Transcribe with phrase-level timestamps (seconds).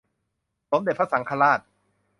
[0.69, 1.59] สมเด็จพระสังฆราช